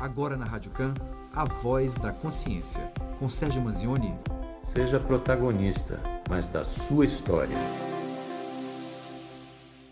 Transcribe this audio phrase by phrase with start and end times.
[0.00, 0.94] Agora na Rádio Can,
[1.32, 2.92] a voz da consciência.
[3.18, 4.14] Com Sérgio Manzioni.
[4.62, 7.56] Seja protagonista, mas da sua história.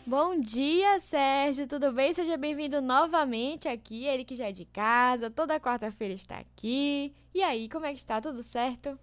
[0.06, 2.12] Bom dia, Sérgio, tudo bem?
[2.12, 4.04] Seja bem-vindo novamente aqui.
[4.04, 7.12] Ele que já é de casa, toda quarta-feira está aqui.
[7.34, 8.20] E aí, como é que está?
[8.20, 8.96] Tudo certo?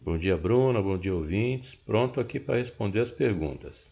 [0.00, 0.80] Bom dia, Bruna.
[0.80, 1.74] Bom dia, ouvintes.
[1.74, 3.84] Pronto aqui para responder as perguntas.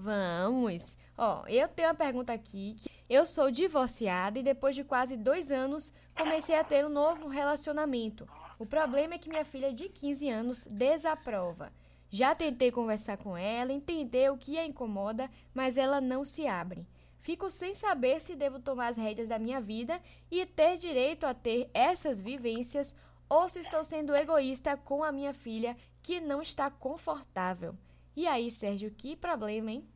[0.00, 0.96] Vamos!
[1.16, 2.76] Ó, eu tenho uma pergunta aqui.
[3.10, 8.28] Eu sou divorciada e depois de quase dois anos comecei a ter um novo relacionamento.
[8.60, 11.72] O problema é que minha filha de 15 anos desaprova.
[12.10, 16.86] Já tentei conversar com ela, entender o que a incomoda, mas ela não se abre.
[17.20, 21.34] Fico sem saber se devo tomar as rédeas da minha vida e ter direito a
[21.34, 22.94] ter essas vivências
[23.28, 27.74] ou se estou sendo egoísta com a minha filha que não está confortável.
[28.16, 29.88] E aí, Sérgio, que problema, hein?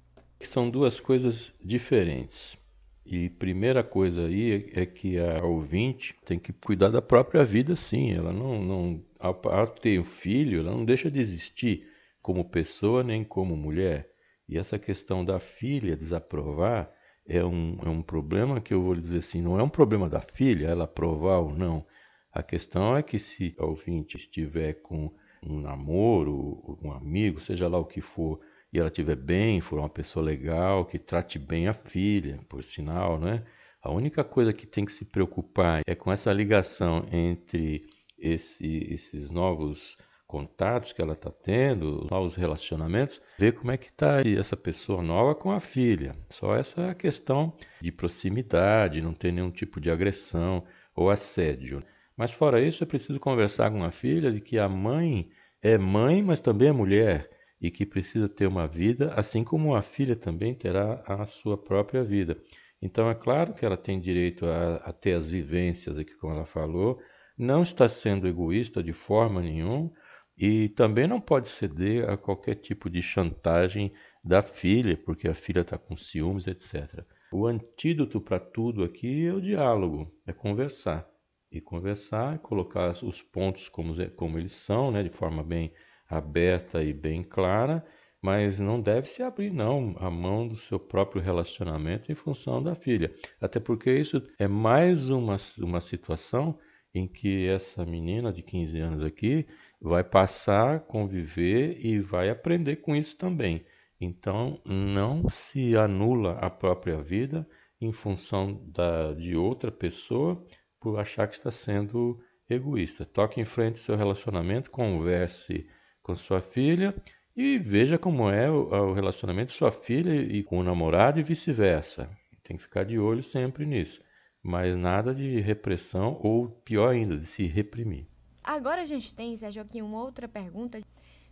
[0.47, 2.57] São duas coisas diferentes.
[3.05, 8.13] E primeira coisa aí é que a ouvinte tem que cuidar da própria vida, sim.
[8.13, 9.35] Ela não, não ao,
[9.67, 11.87] ter um filho, ela não deixa de existir
[12.23, 14.11] como pessoa nem como mulher.
[14.49, 16.93] E essa questão da filha desaprovar
[17.27, 20.21] é um, é um problema que eu vou dizer assim, não é um problema da
[20.21, 21.85] filha, ela aprovar ou não.
[22.33, 25.13] A questão é que se a ouvinte estiver com
[25.43, 28.41] um namoro, um amigo, seja lá o que for,
[28.73, 33.21] e ela estiver bem, for uma pessoa legal, que trate bem a filha, por sinal,
[33.21, 33.45] né?
[33.83, 37.85] A única coisa que tem que se preocupar é com essa ligação entre
[38.19, 44.23] esse, esses novos contatos que ela está tendo, novos relacionamentos, ver como é que está
[44.23, 46.17] essa pessoa nova com a filha.
[46.31, 51.85] Só essa questão de proximidade, não ter nenhum tipo de agressão ou assédio.
[52.17, 55.29] Mas fora isso, é preciso conversar com a filha de que a mãe
[55.61, 57.29] é mãe, mas também é mulher
[57.63, 62.03] e que precisa ter uma vida, assim como a filha também terá a sua própria
[62.03, 62.37] vida.
[62.83, 66.45] Então é claro que ela tem direito a, a ter as vivências aqui, como ela
[66.45, 66.99] falou,
[67.39, 69.93] não está sendo egoísta de forma nenhuma
[70.37, 73.93] e também não pode ceder a qualquer tipo de chantagem
[74.25, 77.05] da filha, porque a filha está com ciúmes, etc.
[77.33, 81.09] O antídoto para tudo aqui é o diálogo, é conversar
[81.51, 85.73] e conversar, colocar os pontos como, como eles são, né, de forma bem
[86.13, 87.85] aberta e bem clara,
[88.21, 92.75] mas não deve se abrir não a mão do seu próprio relacionamento em função da
[92.75, 96.59] filha, até porque isso é mais uma, uma situação
[96.95, 99.47] em que essa menina de 15 anos aqui
[99.81, 103.65] vai passar conviver e vai aprender com isso também.
[104.01, 107.49] Então, não se anula a própria vida
[107.81, 110.45] em função da, de outra pessoa
[110.81, 112.21] por achar que está sendo
[112.51, 113.05] egoísta.
[113.05, 115.67] Toque em frente seu relacionamento, converse
[116.03, 116.95] com sua filha
[117.37, 122.11] e veja como é o, relacionamento de sua filha e com o namorado e vice-versa.
[122.43, 124.01] Tem que ficar de olho sempre nisso.
[124.43, 128.07] Mas nada de repressão ou pior ainda, de se reprimir.
[128.43, 130.81] Agora a gente tem, Sérgio, aqui uma outra pergunta.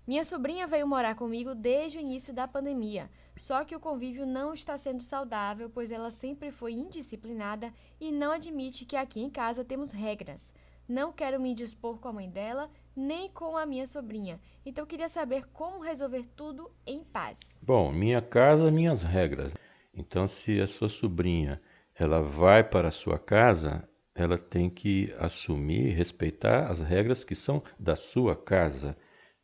[0.07, 4.55] Minha sobrinha veio morar comigo desde o início da pandemia, só que o convívio não
[4.55, 9.65] está sendo saudável, pois ela sempre foi indisciplinada e não admite que aqui em casa
[9.65, 10.55] temos regras.
[10.91, 14.41] Não quero me indispor com a mãe dela, nem com a minha sobrinha.
[14.67, 17.55] Então queria saber como resolver tudo em paz.
[17.63, 19.55] Bom, minha casa, minhas regras.
[19.95, 21.63] Então se a sua sobrinha
[21.95, 27.63] ela vai para a sua casa, ela tem que assumir, respeitar as regras que são
[27.79, 28.97] da sua casa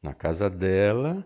[0.02, 1.24] na casa dela,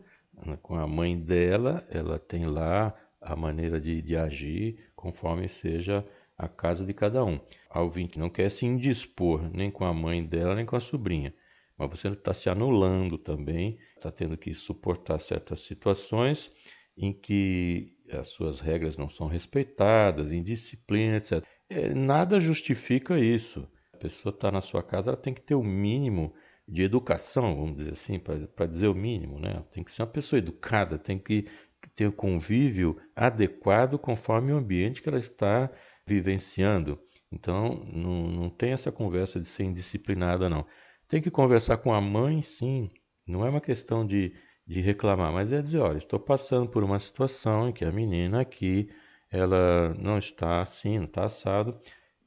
[0.60, 6.06] com a mãe dela, ela tem lá a maneira de, de agir conforme seja
[6.40, 7.38] a casa de cada um.
[7.68, 11.34] A ouvinte não quer se indispor nem com a mãe dela, nem com a sobrinha.
[11.76, 16.50] Mas você está se anulando também, está tendo que suportar certas situações
[16.96, 21.44] em que as suas regras não são respeitadas, indisciplina, etc.
[21.68, 23.68] É, nada justifica isso.
[23.92, 26.32] A pessoa está na sua casa, ela tem que ter o mínimo
[26.66, 29.62] de educação, vamos dizer assim, para dizer o mínimo, né?
[29.70, 31.46] Tem que ser uma pessoa educada, tem que
[31.94, 35.70] ter um convívio adequado conforme o ambiente que ela está
[36.15, 37.00] vivenciando.
[37.32, 40.67] Então, não, não tem essa conversa de ser indisciplinada, não.
[41.08, 42.90] Tem que conversar com a mãe, sim.
[43.26, 44.34] Não é uma questão de,
[44.67, 48.40] de reclamar, mas é dizer, olha, estou passando por uma situação em que a menina
[48.40, 48.90] aqui,
[49.31, 51.81] ela não está assim, não está assado,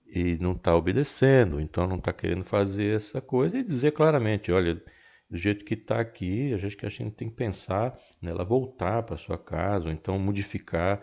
[0.08, 4.82] e não está obedecendo, então não está querendo fazer essa coisa e dizer claramente, olha,
[5.30, 9.04] do jeito que está aqui, a gente que a gente tem que pensar nela voltar
[9.04, 11.02] para sua casa, ou então modificar.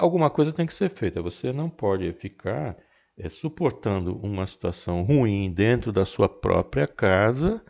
[0.00, 1.20] Alguma coisa tem que ser feita.
[1.20, 2.74] Você não pode ficar
[3.18, 7.62] é, suportando uma situação ruim dentro da sua própria casa,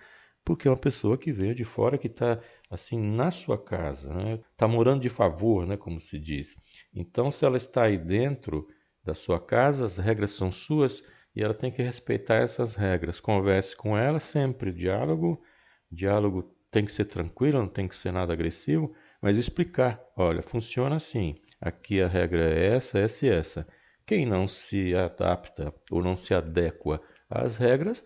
[0.45, 2.39] porque é uma pessoa que veio de fora que está
[2.71, 4.41] assim na sua casa, está né?
[4.57, 6.55] Tá morando de favor, né, como se diz.
[6.95, 8.65] Então, se ela está aí dentro
[9.03, 11.03] da sua casa, as regras são suas
[11.35, 13.19] e ela tem que respeitar essas regras.
[13.19, 15.43] Converse com ela sempre, diálogo.
[15.91, 20.01] Diálogo tem que ser tranquilo, não tem que ser nada agressivo, mas explicar.
[20.17, 21.35] Olha, funciona assim.
[21.61, 23.67] Aqui a regra é essa, essa e essa.
[24.07, 28.03] Quem não se adapta ou não se adequa às regras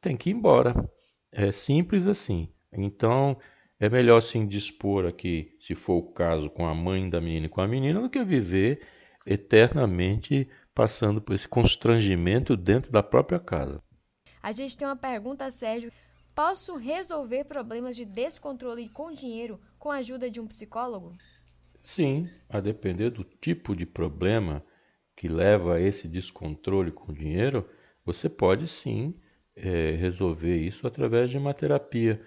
[0.00, 0.74] tem que ir embora.
[1.32, 2.52] É simples assim.
[2.72, 3.38] Então,
[3.78, 7.48] é melhor se indispor aqui, se for o caso, com a mãe da menina e
[7.48, 8.86] com a menina, do que viver
[9.26, 13.82] eternamente passando por esse constrangimento dentro da própria casa.
[14.42, 15.92] A gente tem uma pergunta, Sérgio.
[16.34, 21.16] Posso resolver problemas de descontrole com dinheiro com a ajuda de um psicólogo?
[21.82, 24.64] Sim, a depender do tipo de problema
[25.16, 27.68] que leva a esse descontrole com o dinheiro,
[28.04, 29.14] você pode sim
[29.54, 32.20] é, resolver isso através de uma terapia.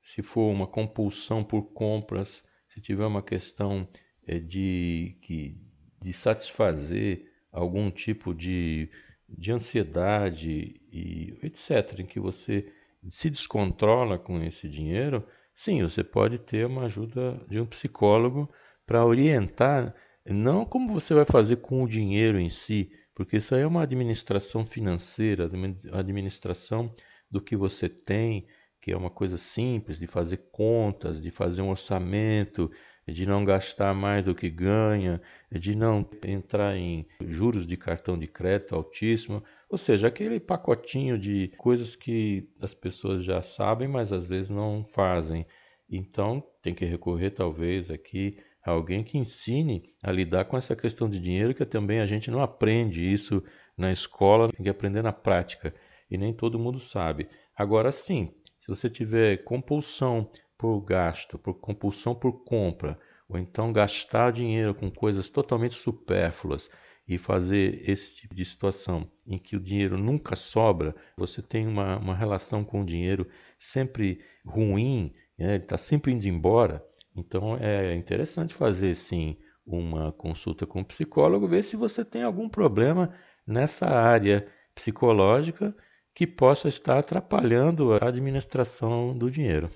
[0.00, 3.88] Se for uma compulsão por compras, se tiver uma questão
[4.26, 5.60] é, de, que,
[6.00, 8.90] de satisfazer algum tipo de,
[9.28, 12.72] de ansiedade e etc., em que você
[13.08, 15.24] se descontrola com esse dinheiro,
[15.54, 18.50] sim, você pode ter uma ajuda de um psicólogo
[18.86, 19.94] para orientar,
[20.26, 23.82] não como você vai fazer com o dinheiro em si, porque isso aí é uma
[23.82, 25.50] administração financeira,
[25.92, 26.92] administração
[27.30, 28.46] do que você tem,
[28.80, 32.70] que é uma coisa simples de fazer contas, de fazer um orçamento,
[33.06, 35.20] de não gastar mais do que ganha,
[35.50, 41.48] de não entrar em juros de cartão de crédito altíssimo, ou seja, aquele pacotinho de
[41.56, 45.46] coisas que as pessoas já sabem, mas às vezes não fazem.
[45.88, 48.38] Então, tem que recorrer talvez aqui
[48.70, 52.40] alguém que ensine a lidar com essa questão de dinheiro, que também a gente não
[52.40, 53.42] aprende isso
[53.76, 55.74] na escola, tem que aprender na prática,
[56.10, 57.28] e nem todo mundo sabe.
[57.56, 62.98] Agora sim, se você tiver compulsão por gasto, por compulsão por compra,
[63.28, 66.70] ou então gastar dinheiro com coisas totalmente supérfluas
[67.08, 71.98] e fazer esse tipo de situação em que o dinheiro nunca sobra, você tem uma,
[71.98, 73.26] uma relação com o dinheiro
[73.58, 75.54] sempre ruim, né?
[75.54, 76.84] ele está sempre indo embora.
[77.14, 79.36] Então é interessante fazer sim
[79.66, 83.14] uma consulta com um psicólogo, ver se você tem algum problema
[83.46, 85.76] nessa área psicológica
[86.14, 89.70] que possa estar atrapalhando a administração do dinheiro.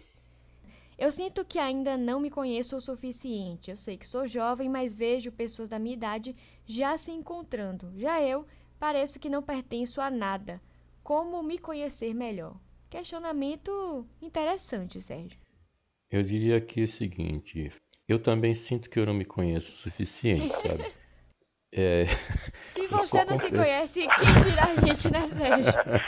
[0.99, 3.71] Eu sinto que ainda não me conheço o suficiente.
[3.71, 6.35] Eu sei que sou jovem, mas vejo pessoas da minha idade
[6.65, 7.93] já se encontrando.
[7.97, 8.47] Já eu
[8.79, 10.61] pareço que não pertenço a nada.
[11.03, 12.57] Como me conhecer melhor?
[12.89, 15.39] Questionamento interessante, Sérgio.
[16.11, 17.73] Eu diria aqui o seguinte:
[18.09, 20.85] eu também sinto que eu não me conheço o suficiente, sabe?
[21.73, 22.07] É...
[22.73, 25.73] Se você não se conhece, quem tira a gente, né, Sérgio?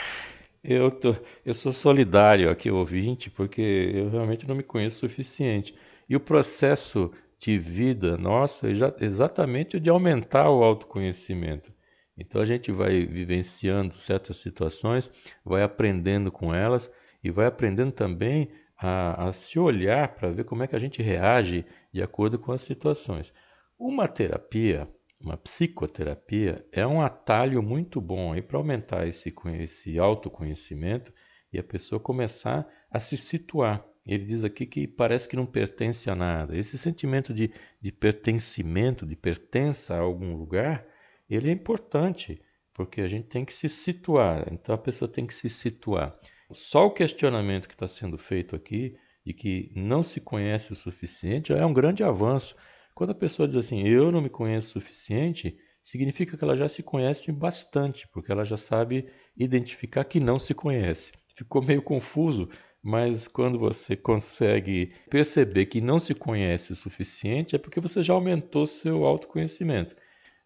[0.61, 1.15] Eu, tô,
[1.45, 5.73] eu sou solidário aqui, ouvinte, porque eu realmente não me conheço o suficiente.
[6.09, 11.71] E o processo de vida nosso é exatamente o de aumentar o autoconhecimento.
[12.17, 15.09] Então a gente vai vivenciando certas situações,
[15.45, 16.91] vai aprendendo com elas
[17.23, 18.49] e vai aprendendo também
[18.79, 22.51] a, a se olhar para ver como é que a gente reage de acordo com
[22.51, 23.33] as situações.
[23.77, 24.87] Uma terapia
[25.21, 31.13] uma psicoterapia é um atalho muito bom para aumentar esse, esse autoconhecimento
[31.51, 33.85] e a pessoa começar a se situar.
[34.05, 36.57] Ele diz aqui que parece que não pertence a nada.
[36.57, 37.51] Esse sentimento de,
[37.81, 40.83] de pertencimento, de pertença a algum lugar,
[41.29, 42.41] ele é importante,
[42.73, 44.47] porque a gente tem que se situar.
[44.53, 46.17] Então a pessoa tem que se situar.
[46.51, 51.53] Só o questionamento que está sendo feito aqui, de que não se conhece o suficiente,
[51.53, 52.55] é um grande avanço.
[52.95, 56.67] Quando a pessoa diz assim, eu não me conheço o suficiente, significa que ela já
[56.67, 61.11] se conhece bastante, porque ela já sabe identificar que não se conhece.
[61.35, 62.49] Ficou meio confuso,
[62.81, 68.13] mas quando você consegue perceber que não se conhece o suficiente, é porque você já
[68.13, 69.95] aumentou seu autoconhecimento.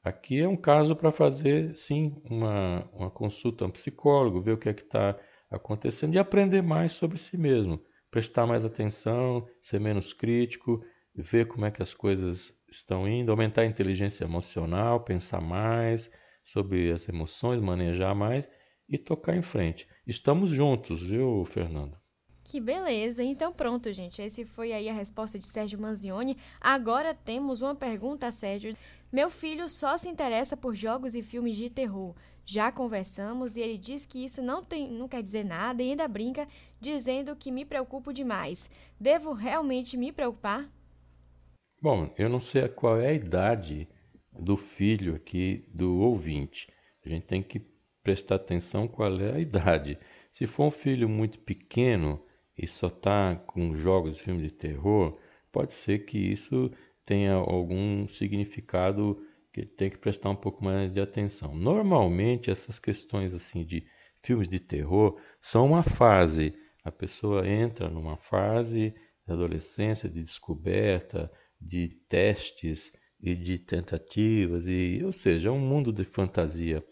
[0.04, 4.58] Aqui é um caso para fazer, sim, uma, uma consulta a um psicólogo, ver o
[4.58, 5.18] que é que está
[5.56, 7.82] acontecendo e aprender mais sobre si mesmo.
[8.10, 10.84] Prestar mais atenção, ser menos crítico,
[11.16, 16.10] ver como é que as coisas estão indo, aumentar a inteligência emocional, pensar mais
[16.44, 18.48] sobre as emoções, manejar mais
[18.88, 19.88] e tocar em frente.
[20.06, 21.98] Estamos juntos, viu, Fernando?
[22.44, 23.24] Que beleza!
[23.24, 24.22] Então pronto, gente.
[24.22, 26.38] Esse foi aí a resposta de Sérgio Manzioni.
[26.60, 28.76] Agora temos uma pergunta, Sérgio.
[29.12, 32.14] Meu filho só se interessa por jogos e filmes de terror.
[32.46, 36.08] Já conversamos e ele diz que isso não, tem, não quer dizer nada e ainda
[36.08, 36.48] brinca
[36.80, 38.70] dizendo que me preocupo demais.
[39.00, 40.70] Devo realmente me preocupar?
[41.82, 43.88] Bom, eu não sei qual é a idade
[44.32, 46.68] do filho aqui do ouvinte.
[47.06, 47.62] A gente tem que
[48.02, 49.98] prestar atenção qual é a idade.
[50.32, 52.22] Se for um filho muito pequeno
[52.58, 55.18] e só está com jogos e filmes de terror,
[55.52, 56.72] pode ser que isso
[57.06, 59.22] tenha algum significado
[59.54, 61.54] que tem que prestar um pouco mais de atenção.
[61.54, 63.86] Normalmente essas questões assim de
[64.24, 66.56] filmes de terror são uma fase.
[66.84, 68.96] A pessoa entra numa fase
[69.26, 71.32] de adolescência, de descoberta,
[71.62, 72.92] de testes
[73.22, 76.84] e de tentativas e, ou seja, é um mundo de fantasia,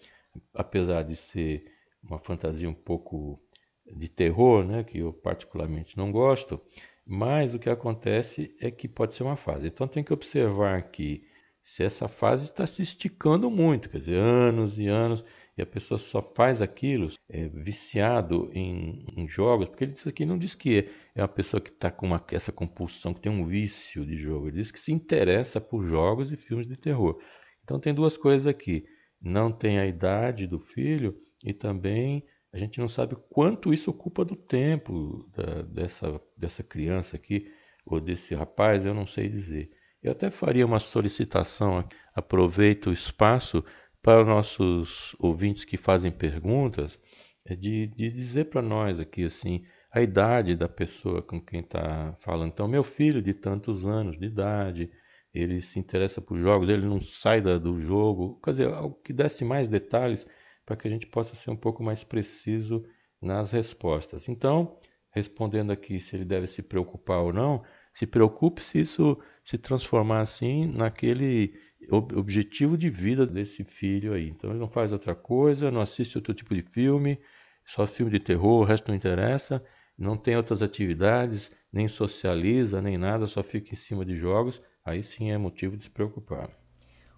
[0.53, 1.65] apesar de ser
[2.03, 3.41] uma fantasia um pouco
[3.86, 6.62] de terror, né, que eu particularmente não gosto,
[7.06, 9.68] mas o que acontece é que pode ser uma fase.
[9.68, 11.24] Então tem que observar que
[11.63, 15.24] se essa fase está se esticando muito, quer dizer, anos e anos,
[15.58, 20.25] e a pessoa só faz aquilo, é viciado em, em jogos, porque ele diz aqui
[20.25, 23.44] não diz que é uma pessoa que está com uma, essa compulsão, que tem um
[23.44, 27.22] vício de jogo, ele diz que se interessa por jogos e filmes de terror.
[27.63, 28.86] Então tem duas coisas aqui,
[29.22, 34.25] não tem a idade do filho e também a gente não sabe quanto isso ocupa
[34.25, 37.50] do tempo da, dessa, dessa criança aqui,
[37.86, 39.72] ou desse rapaz, eu não sei dizer.
[40.01, 43.63] Eu até faria uma solicitação, aproveito o espaço
[44.01, 46.98] para os nossos ouvintes que fazem perguntas,
[47.46, 52.15] é de, de dizer para nós aqui assim a idade da pessoa com quem está
[52.17, 52.51] falando.
[52.51, 54.91] Então, meu filho de tantos anos de idade,
[55.34, 59.13] ele se interessa por jogos, ele não sai da, do jogo, quer dizer, algo que
[59.13, 60.25] desse mais detalhes
[60.65, 62.84] para que a gente possa ser um pouco mais preciso
[63.22, 64.27] nas respostas.
[64.27, 64.79] Então,
[65.12, 70.21] respondendo aqui se ele deve se preocupar ou não, se preocupe se isso se transformar
[70.21, 71.53] assim naquele
[71.89, 74.29] objetivo de vida desse filho aí.
[74.29, 77.19] Então ele não faz outra coisa, não assiste outro tipo de filme,
[77.65, 79.63] só filme de terror, o resto não interessa,
[79.98, 85.03] não tem outras atividades, nem socializa, nem nada, só fica em cima de jogos, aí
[85.03, 86.50] sim é motivo de se preocupar.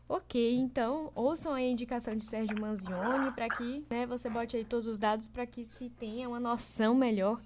[0.08, 4.86] Ok, então ouçam a indicação de Sérgio Manzioni para que né, você bote aí todos
[4.86, 7.42] os dados para que se tenha uma noção melhor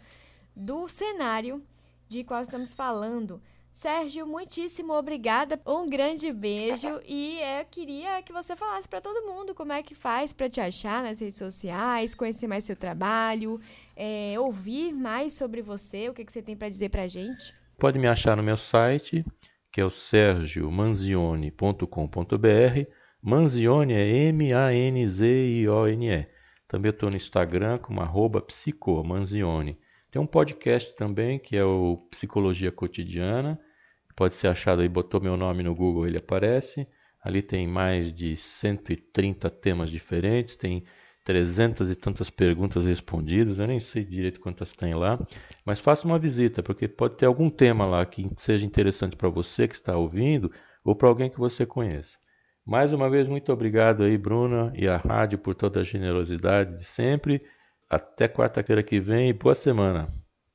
[0.55, 1.63] do cenário
[2.07, 3.39] de qual estamos falando.
[3.71, 5.61] Sérgio, muitíssimo obrigada.
[5.63, 9.93] Um grande beijo e eu queria que você falasse para todo mundo como é que
[9.93, 13.61] faz para te achar nas redes sociais, conhecer mais seu trabalho,
[13.95, 17.53] é, ouvir mais sobre você, o que, que você tem para dizer para gente.
[17.77, 19.23] Pode me achar no meu site,
[19.71, 22.91] que é o sergiomanzione.com.br.
[23.21, 26.27] Manzione é M-A-N-Z-I-O-N-E.
[26.67, 29.77] Também estou no Instagram como arroba psicomanzione.
[30.17, 33.59] Tem um podcast também que é o Psicologia Cotidiana.
[34.15, 36.87] Pode ser achado aí, botou meu nome no Google, ele aparece.
[37.23, 40.83] Ali tem mais de 130 temas diferentes, tem
[41.23, 45.23] 300 e tantas perguntas respondidas, eu nem sei direito quantas tem lá,
[45.63, 49.67] mas faça uma visita, porque pode ter algum tema lá que seja interessante para você
[49.67, 50.51] que está ouvindo
[50.83, 52.17] ou para alguém que você conheça.
[52.65, 56.85] Mais uma vez, muito obrigado aí, Bruna, e a rádio por toda a generosidade de
[56.85, 57.43] sempre.
[57.89, 60.13] Até quarta-feira que vem e boa semana.